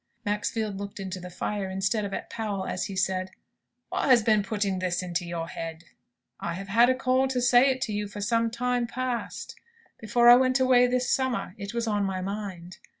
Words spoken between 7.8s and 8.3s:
to you, for